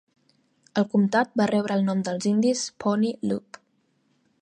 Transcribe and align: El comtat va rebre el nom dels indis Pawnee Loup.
El 0.81 0.87
comtat 0.93 1.37
va 1.43 1.47
rebre 1.53 1.77
el 1.81 1.87
nom 1.91 2.01
dels 2.09 2.29
indis 2.33 2.67
Pawnee 2.85 3.33
Loup. 3.33 3.65